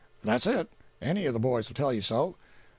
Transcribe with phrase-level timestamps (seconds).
[0.23, 2.35] "That's it—any of the boys will tell you so."